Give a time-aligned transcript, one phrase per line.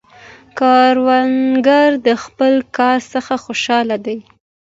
[0.57, 4.17] کروندګر د خپل کار څخه خوشحال دی